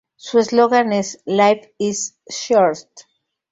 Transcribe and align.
Su 0.15 0.39
eslogan 0.39 0.93
es 0.93 1.21
""Life 1.27 1.75
is 1.77 2.17
short. 2.27 2.89